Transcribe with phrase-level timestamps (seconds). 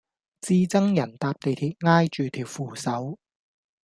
[0.41, 3.19] 至憎人搭地鐵挨住條扶手